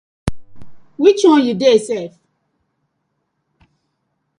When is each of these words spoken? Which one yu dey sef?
Which 1.03 1.19
one 1.31 1.43
yu 1.47 1.53
dey 1.63 1.77
sef? 1.87 2.11